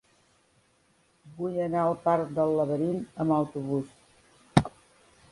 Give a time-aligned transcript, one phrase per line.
[1.41, 3.93] Vull anar al parc del Laberint amb autobús.